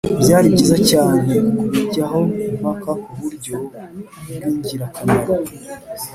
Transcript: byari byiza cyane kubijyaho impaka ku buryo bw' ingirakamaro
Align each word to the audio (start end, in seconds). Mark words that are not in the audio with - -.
byari 0.21 0.47
byiza 0.53 0.77
cyane 0.89 1.31
kubijyaho 1.57 2.19
impaka 2.49 2.91
ku 3.03 3.11
buryo 3.21 3.55
bw' 4.33 4.45
ingirakamaro 4.49 5.35